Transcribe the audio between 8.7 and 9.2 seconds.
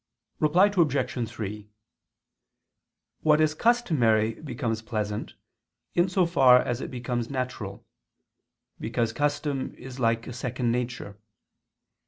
because